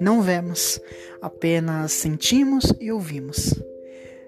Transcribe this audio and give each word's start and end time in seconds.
Não 0.00 0.20
vemos, 0.20 0.78
apenas 1.22 1.92
sentimos 1.92 2.72
e 2.78 2.92
ouvimos. 2.92 3.54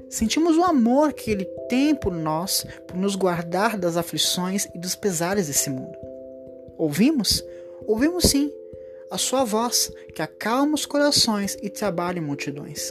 Sentimos 0.09 0.57
o 0.57 0.65
amor 0.65 1.13
que 1.13 1.31
Ele 1.31 1.45
tem 1.69 1.95
por 1.95 2.13
nós, 2.13 2.67
por 2.87 2.97
nos 2.97 3.15
guardar 3.15 3.77
das 3.77 3.99
aflições 3.99 4.67
e 4.75 4.79
dos 4.79 4.95
pesares 4.95 5.47
desse 5.47 5.69
mundo. 5.69 5.97
Ouvimos? 6.79 7.45
Ouvimos 7.87 8.25
sim, 8.25 8.51
a 9.11 9.19
Sua 9.19 9.45
voz, 9.45 9.93
que 10.15 10.23
acalma 10.23 10.75
os 10.75 10.87
corações 10.87 11.57
e 11.63 11.69
trabalha 11.69 12.19
em 12.19 12.23
multidões. 12.23 12.91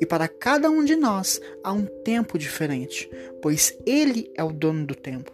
E 0.00 0.04
para 0.04 0.26
cada 0.26 0.68
um 0.68 0.84
de 0.84 0.96
nós 0.96 1.40
há 1.62 1.72
um 1.72 1.86
tempo 1.86 2.36
diferente, 2.36 3.08
pois 3.40 3.78
Ele 3.86 4.28
é 4.34 4.42
o 4.42 4.52
dono 4.52 4.84
do 4.84 4.96
tempo. 4.96 5.30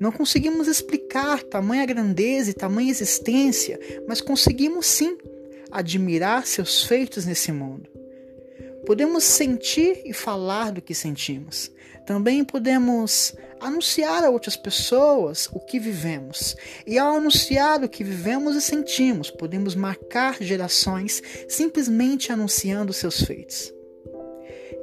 Não 0.00 0.12
conseguimos 0.12 0.68
explicar 0.68 1.42
tamanha 1.42 1.84
grandeza 1.84 2.50
e 2.50 2.54
tamanha 2.54 2.90
existência, 2.90 3.78
mas 4.06 4.20
conseguimos 4.20 4.86
sim 4.86 5.18
admirar 5.70 6.46
seus 6.46 6.84
feitos 6.84 7.24
nesse 7.24 7.52
mundo. 7.52 7.88
Podemos 8.86 9.24
sentir 9.24 10.02
e 10.04 10.12
falar 10.12 10.72
do 10.72 10.80
que 10.80 10.94
sentimos. 10.94 11.70
Também 12.06 12.42
podemos 12.42 13.34
anunciar 13.60 14.24
a 14.24 14.30
outras 14.30 14.56
pessoas 14.56 15.48
o 15.52 15.60
que 15.60 15.78
vivemos. 15.78 16.56
E 16.86 16.98
ao 16.98 17.16
anunciar 17.16 17.82
o 17.82 17.88
que 17.88 18.02
vivemos 18.02 18.56
e 18.56 18.62
sentimos, 18.62 19.30
podemos 19.30 19.74
marcar 19.74 20.42
gerações 20.42 21.22
simplesmente 21.48 22.32
anunciando 22.32 22.92
seus 22.92 23.20
feitos. 23.20 23.72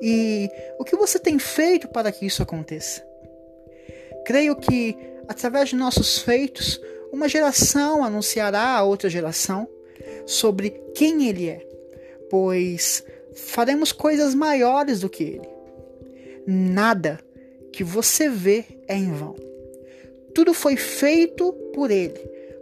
E 0.02 0.50
o 0.78 0.84
que 0.84 0.96
você 0.96 1.18
tem 1.18 1.40
feito 1.40 1.88
para 1.88 2.12
que 2.12 2.26
isso 2.26 2.44
aconteça? 2.44 3.04
Creio 4.26 4.56
que, 4.56 4.96
através 5.28 5.70
de 5.70 5.76
nossos 5.76 6.20
feitos, 6.20 6.80
uma 7.12 7.30
geração 7.30 8.04
anunciará 8.04 8.76
a 8.76 8.84
outra 8.84 9.10
geração 9.10 9.68
sobre 10.26 10.70
quem 10.94 11.28
Ele 11.28 11.50
é, 11.50 11.68
pois 12.30 13.04
faremos 13.34 13.92
coisas 13.92 14.34
maiores 14.34 15.02
do 15.02 15.10
que 15.10 15.24
Ele. 15.24 15.50
Nada 16.48 17.20
que 17.72 17.84
você 17.84 18.30
vê 18.30 18.66
é 18.88 18.96
em 18.96 19.12
vão. 19.12 19.36
Tudo 20.34 20.54
foi 20.54 20.76
feito 20.76 21.52
por 21.74 21.92
Ele, 21.92 22.20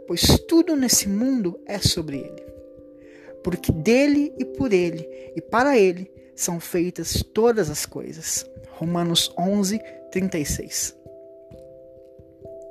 pois 0.07 0.21
tudo 0.47 0.75
nesse 0.75 1.07
mundo 1.07 1.59
é 1.65 1.79
sobre 1.79 2.17
Ele. 2.17 2.43
Porque 3.43 3.71
dele 3.71 4.33
e 4.37 4.45
por 4.45 4.71
Ele 4.71 5.07
e 5.35 5.41
para 5.41 5.77
Ele 5.77 6.09
são 6.35 6.59
feitas 6.59 7.23
todas 7.33 7.69
as 7.69 7.85
coisas. 7.85 8.45
Romanos 8.69 9.31
11, 9.37 9.79
36. 10.11 11.02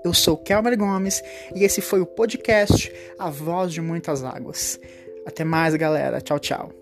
Eu 0.04 0.12
sou 0.12 0.36
Kelmer 0.36 0.76
Gomes 0.76 1.22
e 1.54 1.64
esse 1.64 1.80
foi 1.80 2.00
o 2.00 2.06
podcast 2.06 2.92
A 3.18 3.30
Voz 3.30 3.72
de 3.72 3.80
Muitas 3.80 4.24
Águas. 4.24 4.78
Até 5.24 5.44
mais, 5.44 5.74
galera. 5.76 6.20
Tchau, 6.20 6.38
tchau. 6.38 6.72